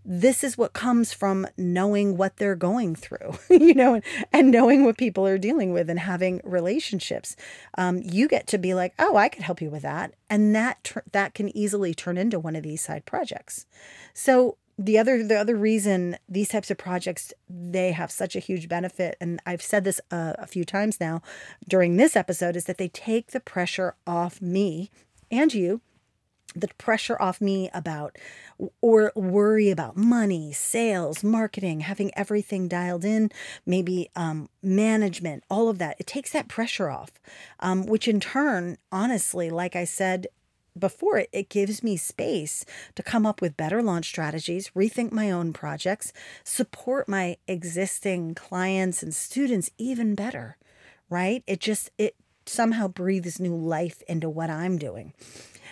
this 0.04 0.42
is 0.42 0.58
what 0.58 0.73
comes 0.73 1.12
from 1.12 1.47
knowing 1.56 2.16
what 2.16 2.38
they're 2.38 2.56
going 2.56 2.97
through, 2.97 3.38
you 3.50 3.75
know, 3.75 3.94
and, 3.94 4.04
and 4.32 4.50
knowing 4.50 4.85
what 4.85 4.99
people 4.99 5.25
are 5.25 5.38
dealing 5.38 5.73
with 5.73 5.88
and 5.88 6.00
having 6.00 6.40
relationships. 6.42 7.37
Um, 7.76 8.00
you 8.02 8.26
get 8.26 8.49
to 8.49 8.58
be 8.58 8.75
like, 8.75 8.92
oh, 8.99 9.16
I 9.16 9.28
could 9.28 9.42
help 9.42 9.61
you 9.61 9.70
with 9.70 9.82
that, 9.82 10.14
and 10.28 10.52
that 10.56 10.92
that 11.12 11.35
can 11.35 11.56
easily 11.56 11.94
turn 11.94 12.16
into 12.16 12.40
one 12.40 12.56
of 12.56 12.64
these 12.64 12.82
side 12.82 13.04
projects. 13.04 13.66
So 14.14 14.56
the 14.78 14.99
other 14.99 15.23
the 15.23 15.37
other 15.37 15.56
reason 15.56 16.16
these 16.28 16.49
types 16.49 16.70
of 16.70 16.78
projects 16.78 17.32
they 17.50 17.90
have 17.90 18.12
such 18.12 18.37
a 18.37 18.38
huge 18.38 18.68
benefit 18.68 19.16
and 19.20 19.40
i've 19.44 19.61
said 19.61 19.82
this 19.82 20.00
a 20.12 20.47
few 20.47 20.64
times 20.64 21.00
now 21.00 21.20
during 21.68 21.97
this 21.97 22.14
episode 22.14 22.54
is 22.54 22.66
that 22.66 22.78
they 22.78 22.87
take 22.87 23.32
the 23.32 23.40
pressure 23.40 23.97
off 24.06 24.40
me 24.40 24.88
and 25.30 25.52
you 25.52 25.80
the 26.54 26.68
pressure 26.78 27.20
off 27.20 27.40
me 27.40 27.70
about 27.73 28.16
or 28.80 29.12
worry 29.14 29.70
about 29.70 29.97
money, 29.97 30.52
sales, 30.52 31.23
marketing, 31.23 31.80
having 31.80 32.11
everything 32.16 32.68
dialed 32.68 33.04
in, 33.04 33.30
maybe 33.64 34.11
um, 34.16 34.49
management, 34.62 35.44
all 35.49 35.68
of 35.68 35.78
that. 35.78 35.97
It 36.00 36.06
takes 36.06 36.32
that 36.32 36.49
pressure 36.49 36.90
off, 36.90 37.12
um, 37.61 37.87
which 37.87 38.08
in 38.08 38.18
turn, 38.18 38.78
honestly, 38.90 39.50
like 39.50 39.76
I 39.76 39.85
said 39.85 40.26
before, 40.76 41.18
it, 41.18 41.28
it 41.32 41.49
gives 41.49 41.82
me 41.82 41.97
space 41.97 42.64
to 42.94 43.02
come 43.02 43.26
up 43.26 43.40
with 43.40 43.56
better 43.56 43.82
launch 43.82 44.06
strategies, 44.06 44.70
rethink 44.70 45.12
my 45.12 45.30
own 45.30 45.52
projects, 45.52 46.12
support 46.44 47.08
my 47.08 47.37
existing 47.47 48.35
clients 48.35 49.02
and 49.02 49.14
students 49.14 49.70
even 49.78 50.14
better, 50.14 50.56
right? 51.11 51.42
It 51.47 51.61
just, 51.61 51.90
it 51.99 52.16
somehow 52.49 52.88
breathes 52.88 53.40
new 53.40 53.55
life 53.55 54.02
into 54.09 54.28
what 54.28 54.50
I'm 54.50 54.78
doing. 54.78 55.12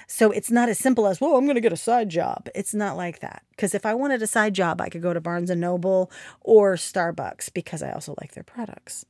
So 0.06 0.30
it's 0.30 0.50
not 0.50 0.68
as 0.68 0.78
simple 0.78 1.06
as, 1.06 1.21
well, 1.21 1.37
I'm 1.37 1.45
going 1.47 1.56
to 1.56 1.61
get 1.61 1.73
a 1.73 1.76
side 1.76 2.09
job. 2.09 2.49
It's 2.54 2.75
not 2.75 2.97
like 2.97 3.21
that. 3.21 3.42
Because 3.50 3.75
if 3.75 3.85
I 3.85 3.95
wanted 3.95 4.23
a 4.23 4.26
side 4.26 4.54
job, 4.54 4.80
I 4.80 4.88
could 4.88 5.02
go 5.02 5.12
to 5.12 5.21
Barnes 5.21 5.50
and 5.50 5.61
Noble 5.61 6.11
or 6.42 6.75
Starbucks 6.75 7.52
because 7.52 7.83
I 7.83 7.90
also 7.90 8.14
like 8.21 8.33
their 8.33 8.45
products. 8.45 9.04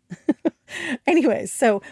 Anyways, 1.06 1.52
so 1.52 1.82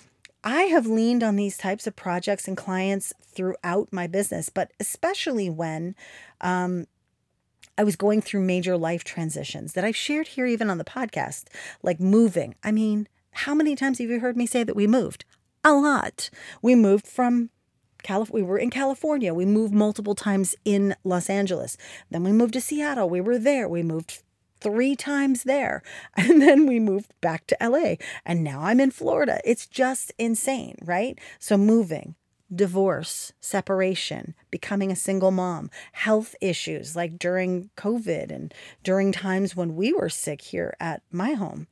I 0.42 0.62
have 0.64 0.86
leaned 0.86 1.22
on 1.22 1.36
these 1.36 1.58
types 1.58 1.86
of 1.86 1.96
projects 1.96 2.48
and 2.48 2.56
clients 2.56 3.12
throughout 3.22 3.88
my 3.92 4.06
business, 4.06 4.48
but 4.48 4.72
especially 4.80 5.50
when 5.50 5.94
um, 6.40 6.86
I 7.76 7.84
was 7.84 7.96
going 7.96 8.22
through 8.22 8.40
major 8.40 8.76
life 8.76 9.04
transitions 9.04 9.72
that 9.74 9.84
I've 9.84 9.96
shared 9.96 10.28
here, 10.28 10.46
even 10.46 10.70
on 10.70 10.78
the 10.78 10.84
podcast, 10.84 11.44
like 11.82 12.00
moving. 12.00 12.54
I 12.62 12.72
mean, 12.72 13.08
how 13.32 13.54
many 13.54 13.74
times 13.74 13.98
have 13.98 14.08
you 14.10 14.20
heard 14.20 14.36
me 14.36 14.46
say 14.46 14.64
that 14.64 14.76
we 14.76 14.86
moved? 14.86 15.24
A 15.64 15.72
lot. 15.72 16.28
We 16.60 16.74
moved 16.74 17.06
from 17.06 17.48
Calif- 18.02 18.30
we 18.30 18.42
were 18.42 18.58
in 18.58 18.68
California. 18.68 19.32
We 19.32 19.46
moved 19.46 19.72
multiple 19.72 20.14
times 20.14 20.54
in 20.64 20.94
Los 21.04 21.30
Angeles. 21.30 21.78
Then 22.10 22.22
we 22.22 22.32
moved 22.32 22.52
to 22.52 22.60
Seattle. 22.60 23.08
We 23.08 23.22
were 23.22 23.38
there. 23.38 23.66
We 23.66 23.82
moved 23.82 24.22
three 24.60 24.94
times 24.94 25.44
there. 25.44 25.82
And 26.16 26.42
then 26.42 26.66
we 26.66 26.78
moved 26.78 27.12
back 27.22 27.46
to 27.46 27.56
LA. 27.60 27.94
And 28.26 28.44
now 28.44 28.60
I'm 28.62 28.78
in 28.78 28.90
Florida. 28.90 29.40
It's 29.44 29.66
just 29.66 30.12
insane, 30.18 30.76
right? 30.82 31.18
So 31.38 31.56
moving, 31.56 32.14
divorce, 32.54 33.32
separation, 33.40 34.34
becoming 34.50 34.92
a 34.92 34.96
single 34.96 35.30
mom, 35.30 35.70
health 35.92 36.34
issues 36.42 36.94
like 36.94 37.18
during 37.18 37.70
COVID 37.78 38.30
and 38.30 38.52
during 38.82 39.12
times 39.12 39.56
when 39.56 39.76
we 39.76 39.94
were 39.94 40.10
sick 40.10 40.42
here 40.42 40.76
at 40.78 41.02
my 41.10 41.32
home 41.32 41.68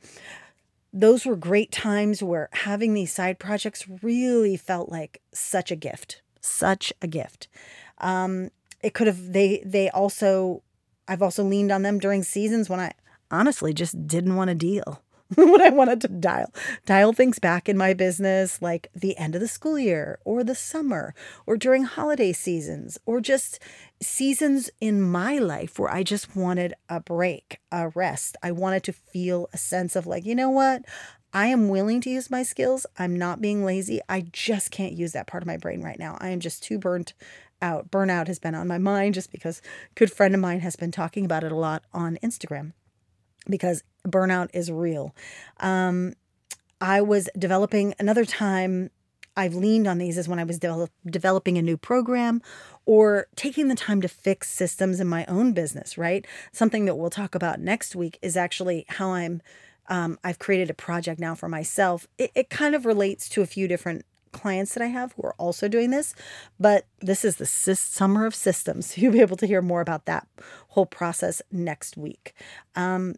those 0.93 1.25
were 1.25 1.37
great 1.37 1.73
times 1.73 2.23
where 2.23 2.49
having 2.53 2.95
these 2.95 3.13
side 3.13 3.39
projects 3.39 3.87
really 4.03 4.57
felt 4.57 4.91
like 4.91 5.23
such 5.33 5.71
a 5.71 5.77
gift, 5.77 6.23
such 6.41 6.93
a 7.01 7.07
gift. 7.07 7.49
Um, 7.99 8.51
it 8.83 8.95
could 8.95 9.07
have 9.07 9.33
they 9.33 9.63
they 9.65 9.89
also 9.91 10.63
I've 11.09 11.23
also 11.23 11.43
leaned 11.45 11.73
on 11.73 11.83
them 11.83 11.99
during 11.99 12.23
seasons 12.23 12.69
when 12.69 12.81
I 12.81 12.93
honestly 13.31 13.73
just 13.73 14.07
didn't 14.07 14.37
want 14.37 14.49
to 14.49 14.55
deal. 14.55 15.03
when 15.37 15.63
I 15.63 15.71
wanted 15.71 16.01
to 16.03 16.09
dial 16.09 16.53
dial 16.87 17.13
things 17.13 17.39
back 17.39 17.69
in 17.69 17.77
my 17.77 17.95
business, 17.95 18.61
like 18.61 18.89
the 18.95 19.17
end 19.17 19.35
of 19.35 19.41
the 19.41 19.49
school 19.49 19.79
year 19.79 20.19
or 20.25 20.45
the 20.45 20.55
summer 20.55 21.15
or 21.47 21.57
during 21.57 21.85
holiday 21.85 22.33
seasons 22.33 22.99
or 23.07 23.21
just 23.21 23.59
seasons 24.01 24.71
in 24.81 25.01
my 25.01 25.39
life 25.39 25.79
where 25.79 25.91
I 25.91 26.03
just 26.03 26.37
wanted 26.37 26.75
a 26.89 27.01
break, 27.01 27.61
a 27.71 27.89
rest. 27.91 28.37
I 28.43 28.53
wanted 28.53 28.83
to 28.85 28.93
feel 28.93 29.49
a 29.53 29.59
sense 29.59 29.97
of 29.97 30.07
like, 30.07 30.27
you 30.27 30.35
know 30.35 30.51
what? 30.51 30.85
I 31.33 31.47
am 31.47 31.69
willing 31.69 32.01
to 32.03 32.11
use 32.11 32.31
my 32.31 32.43
skills. 32.43 32.85
I'm 32.99 33.17
not 33.17 33.41
being 33.41 33.65
lazy. 33.65 34.01
I 34.09 34.27
just 34.33 34.71
can't 34.71 34.93
use 34.93 35.13
that 35.13 35.27
part 35.27 35.43
of 35.43 35.47
my 35.47 35.57
brain 35.57 35.81
right 35.81 35.99
now. 35.99 36.19
I 36.21 36.29
am 36.29 36.41
just 36.41 36.63
too 36.63 36.79
burnt 36.79 37.15
out. 37.63 37.91
Burnout 37.91 38.27
has 38.27 38.39
been 38.39 38.55
on 38.55 38.69
my 38.69 38.79
mind 38.79 39.15
just 39.15 39.33
because 39.33 39.61
a 39.61 39.95
good 39.95 40.13
friend 40.13 40.35
of 40.35 40.41
mine 40.41 40.61
has 40.61 40.77
been 40.77 40.93
talking 40.93 41.25
about 41.25 41.45
it 41.45 41.53
a 41.53 41.57
lot 41.57 41.85
on 41.95 42.19
Instagram 42.23 42.73
because 43.49 43.83
burnout 44.07 44.51
is 44.53 44.71
real. 44.71 45.15
Um, 45.61 46.15
I 46.81 47.01
was 47.01 47.29
developing 47.39 47.95
another 47.99 48.25
time. 48.25 48.91
I've 49.37 49.55
leaned 49.55 49.87
on 49.87 49.99
these 49.99 50.19
is 50.19 50.29
when 50.29 50.39
I 50.39 50.45
was 50.45 50.59
de- 50.59 50.89
developing 51.07 51.57
a 51.57 51.63
new 51.63 51.77
program 51.77 52.43
or 52.85 53.29
taking 53.37 53.69
the 53.69 53.75
time 53.75 54.01
to 54.03 54.09
fix 54.09 54.51
systems 54.51 55.01
in 55.01 55.07
my 55.09 55.25
own 55.27 55.53
business, 55.53 55.97
right? 55.97 56.27
Something 56.53 56.85
that 56.85 56.97
we'll 56.97 57.09
talk 57.09 57.35
about 57.35 57.61
next 57.61 57.97
week 57.97 58.19
is 58.21 58.37
actually 58.37 58.85
how 58.89 59.13
I'm 59.13 59.41
um, 59.89 60.19
I've 60.23 60.39
created 60.39 60.71
a 60.71 60.75
project 60.75 61.21
now 61.21 61.35
for 61.35 61.49
myself. 61.49 62.07
It, 62.17 62.31
it 62.35 62.51
kind 62.51 62.75
of 62.75 62.87
relates 62.87 63.29
to 63.31 63.43
a 63.43 63.47
few 63.47 63.67
different 63.67 64.05
clients 64.33 64.75
that 64.75 64.83
I 64.83 64.87
have 64.87 65.13
who 65.13 65.23
are 65.23 65.35
also 65.35 65.69
doing 65.69 65.91
this, 65.91 66.15
but 66.59 66.87
this 67.01 67.25
is 67.25 67.37
the 67.37 67.47
summer 67.47 68.25
of 68.25 68.35
systems. 68.35 68.97
You'll 68.99 69.13
be 69.13 69.21
able 69.21 69.37
to 69.37 69.47
hear 69.47 69.63
more 69.63 69.81
about 69.81 70.07
that 70.07 70.27
whole 70.69 70.87
process 70.87 71.43
next 71.51 71.97
week. 71.97 72.35
Um, 72.75 73.17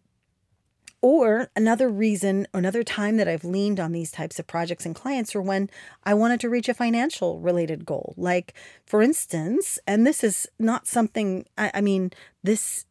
or 1.04 1.50
another 1.54 1.90
reason, 1.90 2.46
another 2.54 2.82
time 2.82 3.18
that 3.18 3.28
I've 3.28 3.44
leaned 3.44 3.78
on 3.78 3.92
these 3.92 4.10
types 4.10 4.38
of 4.38 4.46
projects 4.46 4.86
and 4.86 4.94
clients 4.94 5.36
are 5.36 5.42
when 5.42 5.68
I 6.02 6.14
wanted 6.14 6.40
to 6.40 6.48
reach 6.48 6.66
a 6.66 6.72
financial 6.72 7.40
related 7.40 7.84
goal. 7.84 8.14
Like, 8.16 8.54
for 8.86 9.02
instance, 9.02 9.78
and 9.86 10.06
this 10.06 10.24
is 10.24 10.48
not 10.58 10.86
something, 10.86 11.44
I, 11.58 11.72
I 11.74 11.80
mean, 11.82 12.10
this 12.42 12.86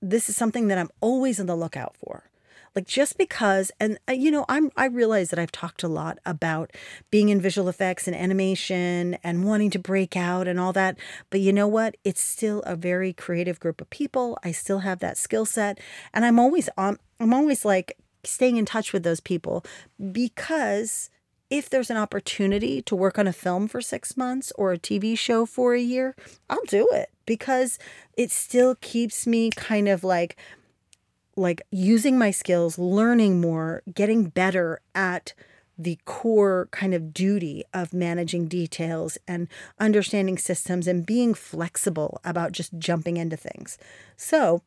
this 0.00 0.28
is 0.28 0.36
something 0.36 0.68
that 0.68 0.78
I'm 0.78 0.90
always 1.00 1.40
on 1.40 1.46
the 1.46 1.56
lookout 1.56 1.96
for. 1.96 2.30
Like 2.76 2.86
just 2.86 3.16
because, 3.16 3.72
and 3.80 3.98
uh, 4.06 4.12
you 4.12 4.30
know, 4.30 4.44
I'm 4.50 4.70
I 4.76 4.84
realize 4.84 5.30
that 5.30 5.38
I've 5.38 5.50
talked 5.50 5.82
a 5.82 5.88
lot 5.88 6.18
about 6.26 6.72
being 7.10 7.30
in 7.30 7.40
visual 7.40 7.70
effects 7.70 8.06
and 8.06 8.14
animation 8.14 9.14
and 9.24 9.46
wanting 9.46 9.70
to 9.70 9.78
break 9.78 10.14
out 10.14 10.46
and 10.46 10.60
all 10.60 10.74
that, 10.74 10.98
but 11.30 11.40
you 11.40 11.54
know 11.54 11.66
what? 11.66 11.96
It's 12.04 12.20
still 12.20 12.60
a 12.66 12.76
very 12.76 13.14
creative 13.14 13.58
group 13.58 13.80
of 13.80 13.88
people. 13.88 14.38
I 14.44 14.52
still 14.52 14.80
have 14.80 14.98
that 14.98 15.16
skill 15.16 15.46
set, 15.46 15.80
and 16.12 16.26
I'm 16.26 16.38
always 16.38 16.68
on. 16.76 16.98
I'm 17.18 17.32
always 17.32 17.64
like 17.64 17.96
staying 18.24 18.58
in 18.58 18.66
touch 18.66 18.92
with 18.92 19.04
those 19.04 19.20
people 19.20 19.64
because 20.12 21.08
if 21.48 21.70
there's 21.70 21.90
an 21.90 21.96
opportunity 21.96 22.82
to 22.82 22.94
work 22.94 23.18
on 23.18 23.26
a 23.26 23.32
film 23.32 23.68
for 23.68 23.80
six 23.80 24.18
months 24.18 24.52
or 24.56 24.72
a 24.72 24.78
TV 24.78 25.16
show 25.16 25.46
for 25.46 25.74
a 25.74 25.80
year, 25.80 26.14
I'll 26.50 26.64
do 26.68 26.86
it 26.92 27.08
because 27.24 27.78
it 28.18 28.30
still 28.30 28.74
keeps 28.74 29.26
me 29.26 29.50
kind 29.50 29.88
of 29.88 30.04
like 30.04 30.36
like 31.36 31.62
using 31.70 32.18
my 32.18 32.30
skills, 32.30 32.78
learning 32.78 33.40
more, 33.40 33.82
getting 33.94 34.24
better 34.24 34.80
at 34.94 35.34
the 35.78 35.98
core 36.06 36.68
kind 36.70 36.94
of 36.94 37.12
duty 37.12 37.62
of 37.74 37.92
managing 37.92 38.48
details 38.48 39.18
and 39.28 39.46
understanding 39.78 40.38
systems 40.38 40.86
and 40.86 41.04
being 41.04 41.34
flexible 41.34 42.20
about 42.24 42.52
just 42.52 42.78
jumping 42.78 43.18
into 43.18 43.36
things. 43.36 43.76
So, 44.16 44.62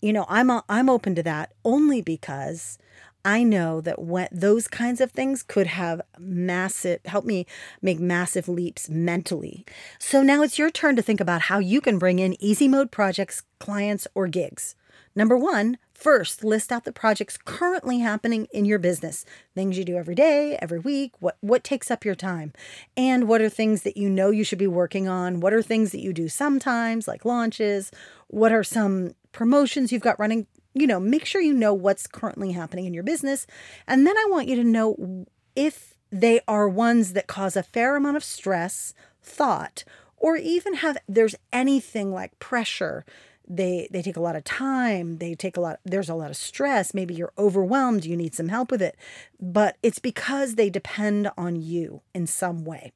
you 0.00 0.12
know, 0.12 0.24
I'm 0.28 0.50
I'm 0.68 0.88
open 0.88 1.14
to 1.16 1.22
that 1.24 1.52
only 1.64 2.00
because 2.00 2.78
I 3.26 3.42
know 3.42 3.80
that 3.82 4.00
when 4.00 4.28
those 4.32 4.68
kinds 4.68 5.00
of 5.00 5.10
things 5.10 5.42
could 5.42 5.66
have 5.66 6.02
massive 6.18 7.00
help 7.04 7.24
me 7.24 7.46
make 7.82 7.98
massive 8.00 8.48
leaps 8.48 8.88
mentally. 8.88 9.64
So 9.98 10.22
now 10.22 10.42
it's 10.42 10.58
your 10.58 10.70
turn 10.70 10.96
to 10.96 11.02
think 11.02 11.20
about 11.20 11.42
how 11.42 11.58
you 11.58 11.80
can 11.80 11.98
bring 11.98 12.18
in 12.18 12.42
easy 12.42 12.68
mode 12.68 12.90
projects, 12.90 13.42
clients 13.58 14.06
or 14.14 14.26
gigs. 14.26 14.74
Number 15.14 15.36
one, 15.36 15.78
first 15.92 16.42
list 16.42 16.72
out 16.72 16.84
the 16.84 16.92
projects 16.92 17.36
currently 17.36 18.00
happening 18.00 18.48
in 18.52 18.64
your 18.64 18.78
business. 18.78 19.24
Things 19.54 19.78
you 19.78 19.84
do 19.84 19.96
every 19.96 20.14
day, 20.14 20.58
every 20.60 20.78
week, 20.78 21.12
what 21.20 21.36
what 21.40 21.64
takes 21.64 21.90
up 21.90 22.04
your 22.04 22.14
time. 22.14 22.52
And 22.96 23.28
what 23.28 23.40
are 23.40 23.48
things 23.48 23.82
that 23.82 23.96
you 23.96 24.10
know 24.10 24.30
you 24.30 24.44
should 24.44 24.58
be 24.58 24.66
working 24.66 25.08
on? 25.08 25.40
What 25.40 25.52
are 25.52 25.62
things 25.62 25.92
that 25.92 26.00
you 26.00 26.12
do 26.12 26.28
sometimes 26.28 27.06
like 27.06 27.24
launches? 27.24 27.90
What 28.28 28.52
are 28.52 28.64
some 28.64 29.14
promotions 29.32 29.92
you've 29.92 30.02
got 30.02 30.18
running? 30.18 30.46
You 30.74 30.86
know, 30.86 30.98
make 30.98 31.24
sure 31.24 31.40
you 31.40 31.54
know 31.54 31.72
what's 31.72 32.06
currently 32.06 32.52
happening 32.52 32.84
in 32.84 32.94
your 32.94 33.04
business. 33.04 33.46
And 33.86 34.06
then 34.06 34.16
I 34.16 34.26
want 34.28 34.48
you 34.48 34.56
to 34.56 34.64
know 34.64 35.26
if 35.54 35.94
they 36.10 36.40
are 36.46 36.68
ones 36.68 37.12
that 37.12 37.26
cause 37.26 37.56
a 37.56 37.62
fair 37.62 37.96
amount 37.96 38.16
of 38.16 38.24
stress, 38.24 38.94
thought, 39.22 39.84
or 40.16 40.36
even 40.36 40.74
have 40.74 40.96
there's 41.08 41.34
anything 41.52 42.12
like 42.12 42.38
pressure 42.38 43.04
they 43.46 43.88
they 43.90 44.00
take 44.02 44.16
a 44.16 44.20
lot 44.20 44.36
of 44.36 44.44
time 44.44 45.18
they 45.18 45.34
take 45.34 45.56
a 45.56 45.60
lot 45.60 45.78
there's 45.84 46.08
a 46.08 46.14
lot 46.14 46.30
of 46.30 46.36
stress 46.36 46.94
maybe 46.94 47.14
you're 47.14 47.32
overwhelmed 47.36 48.04
you 48.04 48.16
need 48.16 48.34
some 48.34 48.48
help 48.48 48.70
with 48.70 48.80
it 48.80 48.96
but 49.40 49.76
it's 49.82 49.98
because 49.98 50.54
they 50.54 50.70
depend 50.70 51.30
on 51.36 51.56
you 51.56 52.00
in 52.14 52.26
some 52.26 52.64
way. 52.64 52.92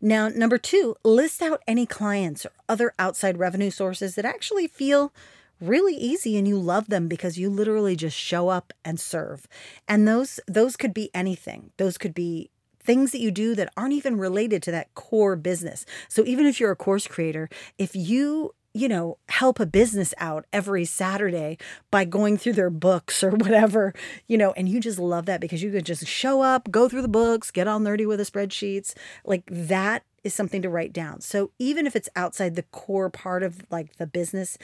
Now 0.00 0.28
number 0.28 0.58
2 0.58 0.96
list 1.04 1.42
out 1.42 1.62
any 1.66 1.86
clients 1.86 2.46
or 2.46 2.52
other 2.68 2.92
outside 2.98 3.38
revenue 3.38 3.70
sources 3.70 4.14
that 4.14 4.24
actually 4.24 4.66
feel 4.66 5.12
really 5.60 5.94
easy 5.94 6.38
and 6.38 6.48
you 6.48 6.58
love 6.58 6.88
them 6.88 7.08
because 7.08 7.38
you 7.38 7.50
literally 7.50 7.94
just 7.94 8.16
show 8.16 8.48
up 8.48 8.72
and 8.84 8.98
serve. 8.98 9.46
And 9.86 10.08
those 10.08 10.40
those 10.46 10.76
could 10.76 10.94
be 10.94 11.10
anything. 11.12 11.72
Those 11.76 11.98
could 11.98 12.14
be 12.14 12.50
things 12.82 13.12
that 13.12 13.20
you 13.20 13.30
do 13.30 13.54
that 13.54 13.72
aren't 13.76 13.92
even 13.92 14.16
related 14.16 14.62
to 14.62 14.70
that 14.70 14.94
core 14.94 15.36
business. 15.36 15.84
So 16.08 16.24
even 16.24 16.46
if 16.46 16.58
you're 16.58 16.70
a 16.70 16.76
course 16.76 17.06
creator, 17.06 17.50
if 17.76 17.94
you 17.94 18.54
you 18.72 18.88
know, 18.88 19.18
help 19.28 19.58
a 19.58 19.66
business 19.66 20.14
out 20.18 20.46
every 20.52 20.84
Saturday 20.84 21.58
by 21.90 22.04
going 22.04 22.36
through 22.36 22.52
their 22.52 22.70
books 22.70 23.22
or 23.22 23.30
whatever, 23.36 23.92
you 24.26 24.38
know, 24.38 24.52
and 24.52 24.68
you 24.68 24.80
just 24.80 24.98
love 24.98 25.26
that 25.26 25.40
because 25.40 25.62
you 25.62 25.70
could 25.70 25.86
just 25.86 26.06
show 26.06 26.40
up, 26.40 26.70
go 26.70 26.88
through 26.88 27.02
the 27.02 27.08
books, 27.08 27.50
get 27.50 27.66
all 27.66 27.80
nerdy 27.80 28.06
with 28.06 28.18
the 28.18 28.24
spreadsheets. 28.24 28.94
Like 29.24 29.44
that 29.46 30.04
is 30.22 30.34
something 30.34 30.62
to 30.62 30.68
write 30.68 30.92
down. 30.92 31.20
So 31.20 31.50
even 31.58 31.86
if 31.86 31.96
it's 31.96 32.08
outside 32.14 32.54
the 32.54 32.62
core 32.64 33.10
part 33.10 33.42
of 33.42 33.62
like 33.70 33.96
the 33.96 34.06
business 34.06 34.58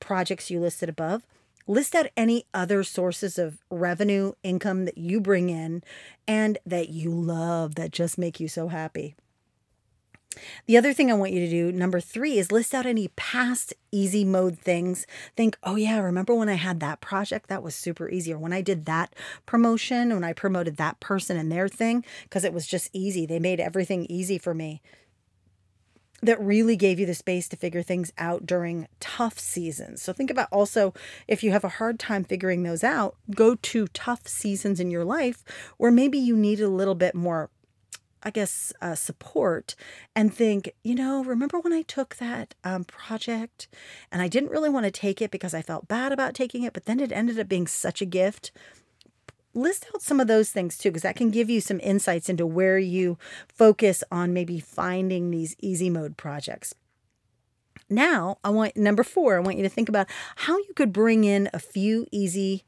projects 0.00 0.50
you 0.50 0.58
listed 0.58 0.88
above, 0.88 1.26
list 1.66 1.94
out 1.94 2.08
any 2.16 2.44
other 2.52 2.82
sources 2.82 3.38
of 3.38 3.58
revenue, 3.70 4.32
income 4.42 4.84
that 4.86 4.98
you 4.98 5.20
bring 5.20 5.48
in 5.48 5.82
and 6.26 6.58
that 6.66 6.88
you 6.88 7.10
love 7.10 7.76
that 7.76 7.92
just 7.92 8.18
make 8.18 8.40
you 8.40 8.48
so 8.48 8.68
happy. 8.68 9.14
The 10.66 10.76
other 10.76 10.92
thing 10.92 11.10
I 11.10 11.14
want 11.14 11.32
you 11.32 11.40
to 11.40 11.50
do, 11.50 11.72
number 11.72 12.00
three, 12.00 12.38
is 12.38 12.52
list 12.52 12.74
out 12.74 12.86
any 12.86 13.08
past 13.08 13.74
easy 13.90 14.24
mode 14.24 14.58
things. 14.58 15.06
Think, 15.36 15.56
oh, 15.62 15.76
yeah, 15.76 16.00
remember 16.00 16.34
when 16.34 16.48
I 16.48 16.54
had 16.54 16.80
that 16.80 17.00
project? 17.00 17.48
That 17.48 17.62
was 17.62 17.74
super 17.74 18.08
easy. 18.08 18.32
Or 18.32 18.38
when 18.38 18.52
I 18.52 18.62
did 18.62 18.86
that 18.86 19.14
promotion, 19.46 20.10
when 20.10 20.24
I 20.24 20.32
promoted 20.32 20.76
that 20.76 21.00
person 21.00 21.36
and 21.36 21.50
their 21.50 21.68
thing, 21.68 22.04
because 22.24 22.44
it 22.44 22.52
was 22.52 22.66
just 22.66 22.90
easy. 22.92 23.26
They 23.26 23.38
made 23.38 23.60
everything 23.60 24.06
easy 24.08 24.38
for 24.38 24.54
me. 24.54 24.80
That 26.24 26.40
really 26.40 26.76
gave 26.76 27.00
you 27.00 27.06
the 27.06 27.14
space 27.14 27.48
to 27.48 27.56
figure 27.56 27.82
things 27.82 28.12
out 28.16 28.46
during 28.46 28.86
tough 29.00 29.40
seasons. 29.40 30.02
So 30.02 30.12
think 30.12 30.30
about 30.30 30.46
also 30.52 30.94
if 31.26 31.42
you 31.42 31.50
have 31.50 31.64
a 31.64 31.68
hard 31.68 31.98
time 31.98 32.22
figuring 32.22 32.62
those 32.62 32.84
out, 32.84 33.16
go 33.34 33.56
to 33.56 33.88
tough 33.88 34.28
seasons 34.28 34.78
in 34.78 34.92
your 34.92 35.04
life 35.04 35.42
where 35.78 35.90
maybe 35.90 36.18
you 36.18 36.36
need 36.36 36.60
a 36.60 36.68
little 36.68 36.94
bit 36.94 37.16
more 37.16 37.50
I 38.22 38.30
guess, 38.30 38.72
uh, 38.80 38.94
support 38.94 39.74
and 40.14 40.32
think, 40.32 40.72
you 40.84 40.94
know, 40.94 41.24
remember 41.24 41.58
when 41.58 41.72
I 41.72 41.82
took 41.82 42.16
that 42.16 42.54
um, 42.64 42.84
project 42.84 43.68
and 44.10 44.22
I 44.22 44.28
didn't 44.28 44.50
really 44.50 44.70
want 44.70 44.84
to 44.84 44.90
take 44.90 45.20
it 45.20 45.30
because 45.30 45.54
I 45.54 45.62
felt 45.62 45.88
bad 45.88 46.12
about 46.12 46.34
taking 46.34 46.62
it, 46.62 46.72
but 46.72 46.84
then 46.84 47.00
it 47.00 47.12
ended 47.12 47.40
up 47.40 47.48
being 47.48 47.66
such 47.66 48.00
a 48.00 48.06
gift. 48.06 48.52
list 49.54 49.86
out 49.94 50.02
some 50.02 50.20
of 50.20 50.28
those 50.28 50.50
things 50.50 50.78
too, 50.78 50.90
because 50.90 51.02
that 51.02 51.16
can 51.16 51.30
give 51.30 51.50
you 51.50 51.60
some 51.60 51.80
insights 51.80 52.28
into 52.28 52.46
where 52.46 52.78
you 52.78 53.18
focus 53.48 54.02
on 54.10 54.32
maybe 54.32 54.58
finding 54.60 55.30
these 55.30 55.56
easy 55.60 55.90
mode 55.90 56.16
projects. 56.16 56.74
Now, 57.90 58.38
I 58.42 58.50
want 58.50 58.76
number 58.76 59.02
four, 59.02 59.36
I 59.36 59.40
want 59.40 59.58
you 59.58 59.62
to 59.64 59.68
think 59.68 59.88
about 59.88 60.06
how 60.36 60.56
you 60.56 60.72
could 60.74 60.92
bring 60.92 61.24
in 61.24 61.50
a 61.52 61.58
few 61.58 62.06
easy 62.10 62.64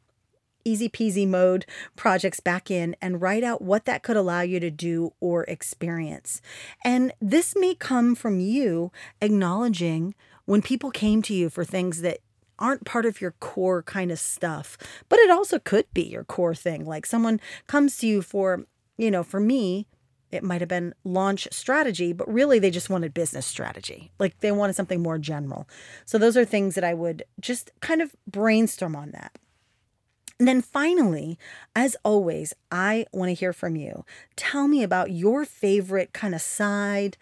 easy 0.65 0.89
peasy 0.89 1.27
mode 1.27 1.67
projects 1.97 2.41
back 2.41 2.71
in 2.71 2.97
and 3.01 3.21
write 3.21 3.45
out 3.45 3.63
what 3.63 3.85
that 3.85 4.03
could 4.03 4.17
allow 4.17 4.41
you 4.41 4.61
to 4.61 4.71
do 4.71 5.13
or 5.21 5.45
experience. 5.45 6.41
And 6.85 7.13
this 7.21 7.55
may 7.57 7.75
come 7.75 8.15
from 8.15 8.41
you 8.41 8.93
acknowledging 9.21 10.15
when 10.47 10.63
people 10.63 10.91
came 10.91 11.23
to 11.23 11.35
you 11.35 11.49
for 11.51 11.65
things 11.65 12.01
that 12.03 12.19
aren't 12.59 12.85
part 12.85 13.07
of 13.07 13.21
your 13.21 13.33
core 13.41 13.83
kind 13.83 14.11
of 14.11 14.19
stuff, 14.19 14.79
but 15.09 15.19
it 15.19 15.31
also 15.31 15.59
could 15.59 15.87
be 15.93 16.03
your 16.03 16.25
core 16.25 16.55
thing. 16.55 16.85
Like 16.85 17.07
someone 17.07 17.41
comes 17.67 17.99
to 17.99 18.07
you 18.07 18.23
for, 18.23 18.65
you 18.97 19.11
know, 19.11 19.23
for 19.23 19.41
me, 19.41 19.87
it 20.31 20.43
might 20.43 20.61
have 20.61 20.69
been 20.69 20.95
launch 21.05 21.47
strategy, 21.53 22.13
but 22.13 22.33
really 22.33 22.59
they 22.59 22.71
just 22.71 22.91
wanted 22.91 23.15
business 23.15 23.47
strategy. 23.47 24.11
Like 24.19 24.39
they 24.41 24.53
wanted 24.53 24.75
something 24.75 25.03
more 25.03 25.19
general. 25.19 25.69
So 26.05 26.19
those 26.19 26.37
are 26.37 26.45
things 26.45 26.75
that 26.75 26.85
I 26.85 26.95
would 26.95 27.23
just 27.41 27.71
kind 27.81 28.03
of 28.03 28.15
brainstorm 28.27 28.97
on 28.97 29.13
that. 29.13 29.37
And 30.39 30.49
then 30.49 30.63
finally, 30.63 31.39
as 31.77 31.97
always, 32.05 32.55
I 32.71 33.07
want 33.13 33.29
to 33.31 33.35
hear 33.35 33.53
from 33.53 33.77
you. 33.77 34.05
Tell 34.37 34.67
me 34.67 34.83
about 34.83 35.13
your 35.13 35.45
favorite 35.45 36.13
kind 36.13 36.35
of 36.35 36.41
side 36.43 37.17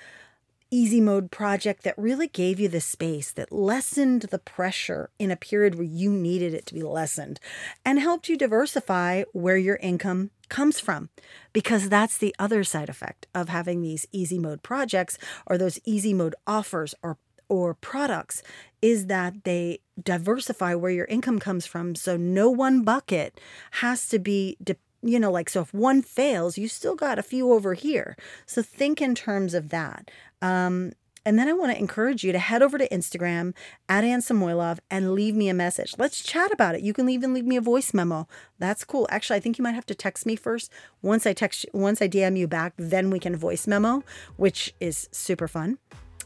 easy 0.73 1.03
mode 1.03 1.31
project 1.31 1.85
that 1.85 1.99
really 1.99 2.27
gave 2.27 2.59
you 2.59 2.67
the 2.67 2.81
space, 2.81 3.31
that 3.31 3.53
lessened 3.53 4.23
the 4.23 4.39
pressure 4.39 5.11
in 5.19 5.31
a 5.31 5.37
period 5.37 5.75
where 5.75 5.85
you 5.85 6.11
needed 6.11 6.55
it 6.55 6.65
to 6.67 6.75
be 6.75 6.83
lessened, 6.83 7.39
and 7.85 8.01
helped 8.01 8.29
you 8.29 8.37
diversify 8.37 9.23
where 9.33 9.59
your 9.59 9.77
income 9.77 10.31
comes 10.49 10.81
from. 10.81 11.11
Because 11.53 11.89
that's 11.89 12.17
the 12.17 12.35
other 12.39 12.65
side 12.65 12.89
effect 12.89 13.27
of 13.35 13.51
having 13.51 13.83
these 13.83 14.07
easy 14.13 14.39
mode 14.39 14.63
projects 14.63 15.19
or 15.47 15.59
those 15.59 15.79
easy 15.85 16.15
mode 16.15 16.35
offers 16.47 16.95
or 17.03 17.19
or 17.49 17.75
products 17.75 18.43
is 18.81 19.09
that 19.09 19.45
they 19.45 19.79
diversify 20.05 20.75
where 20.75 20.91
your 20.91 21.07
income 21.07 21.39
comes 21.39 21.67
from 21.67 21.95
so 21.95 22.17
no 22.17 22.51
one 22.51 22.83
bucket 22.83 23.41
has 23.73 24.09
to 24.09 24.19
be 24.19 24.57
de- 24.63 24.77
you 25.03 25.19
know 25.19 25.31
like 25.31 25.51
so 25.51 25.63
if 25.63 25.73
one 25.75 26.03
fails 26.03 26.59
you 26.59 26.69
still 26.69 26.95
got 26.95 27.19
a 27.19 27.23
few 27.23 27.53
over 27.53 27.75
here 27.75 28.17
so 28.47 28.63
think 28.63 29.01
in 29.01 29.15
terms 29.15 29.55
of 29.55 29.71
that 29.71 30.11
um, 30.41 30.93
and 31.25 31.39
then 31.39 31.49
I 31.49 31.53
want 31.53 31.73
to 31.73 31.79
encourage 31.79 32.25
you 32.25 32.33
to 32.33 32.39
head 32.39 32.63
over 32.63 32.79
to 32.79 32.89
Instagram 32.89 33.55
at 33.89 34.05
Anne 34.05 34.21
Samoilov 34.21 34.79
and 34.91 35.13
leave 35.13 35.35
me 35.35 35.49
a 35.49 35.55
message. 35.55 35.95
Let's 35.99 36.23
chat 36.23 36.51
about 36.51 36.75
it. 36.75 36.81
You 36.81 36.93
can 36.93 37.09
even 37.09 37.33
leave 37.33 37.47
me 37.47 37.57
a 37.57 37.61
voice 37.61 37.95
memo. 37.95 38.27
That's 38.59 38.85
cool. 38.85 39.07
Actually, 39.11 39.37
I 39.37 39.41
think 39.41 39.59
you 39.59 39.63
might 39.63 39.75
have 39.75 39.87
to 39.87 39.95
text 39.95 40.27
me 40.27 40.35
first. 40.35 40.71
Once 41.01 41.27
I 41.27 41.33
text, 41.33 41.67
once 41.73 42.03
I 42.03 42.09
DM 42.09 42.37
you 42.37 42.49
back, 42.49 42.75
then 42.77 43.11
we 43.11 43.21
can 43.21 43.37
voice 43.37 43.67
memo, 43.67 44.03
which 44.37 44.75
is 44.81 45.09
super 45.13 45.47
fun. 45.47 45.79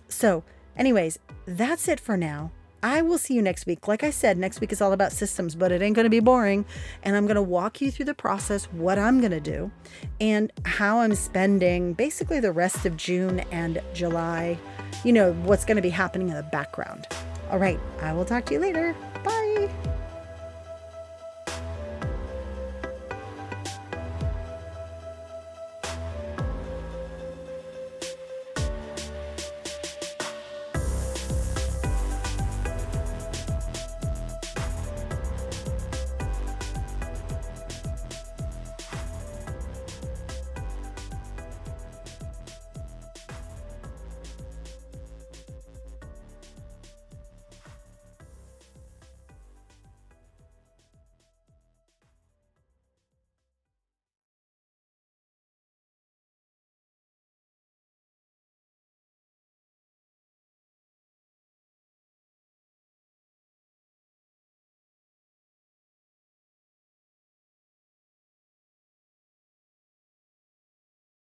So, 0.08 0.44
anyways, 0.76 1.18
that's 1.46 1.88
it 1.88 2.00
for 2.00 2.16
now. 2.16 2.52
I 2.82 3.02
will 3.02 3.18
see 3.18 3.34
you 3.34 3.42
next 3.42 3.66
week. 3.66 3.88
Like 3.88 4.04
I 4.04 4.10
said, 4.10 4.38
next 4.38 4.60
week 4.60 4.72
is 4.72 4.80
all 4.80 4.92
about 4.92 5.12
systems, 5.12 5.54
but 5.54 5.72
it 5.72 5.82
ain't 5.82 5.96
going 5.96 6.04
to 6.04 6.10
be 6.10 6.20
boring. 6.20 6.64
And 7.02 7.16
I'm 7.16 7.26
going 7.26 7.36
to 7.36 7.42
walk 7.42 7.80
you 7.80 7.90
through 7.90 8.06
the 8.06 8.14
process, 8.14 8.66
what 8.66 8.98
I'm 8.98 9.20
going 9.20 9.32
to 9.32 9.40
do, 9.40 9.70
and 10.20 10.52
how 10.64 11.00
I'm 11.00 11.14
spending 11.14 11.94
basically 11.94 12.40
the 12.40 12.52
rest 12.52 12.86
of 12.86 12.96
June 12.96 13.40
and 13.50 13.80
July. 13.94 14.58
You 15.04 15.12
know, 15.12 15.32
what's 15.32 15.64
going 15.64 15.76
to 15.76 15.82
be 15.82 15.90
happening 15.90 16.28
in 16.28 16.34
the 16.34 16.42
background. 16.42 17.06
All 17.50 17.58
right, 17.58 17.78
I 18.00 18.12
will 18.12 18.24
talk 18.24 18.46
to 18.46 18.54
you 18.54 18.60
later. 18.60 18.94